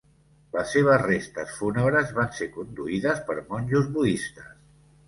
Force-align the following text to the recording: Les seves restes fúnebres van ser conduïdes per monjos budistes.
Les 0.55 0.71
seves 0.75 1.03
restes 1.03 1.53
fúnebres 1.59 2.15
van 2.17 2.35
ser 2.41 2.49
conduïdes 2.59 3.25
per 3.31 3.39
monjos 3.55 3.97
budistes. 4.01 4.55